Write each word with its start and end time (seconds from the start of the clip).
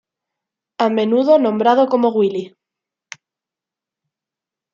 A 0.79 0.89
menudo 0.89 1.37
nombrado 1.37 1.85
como 1.85 2.09
"Willy". 2.09 2.57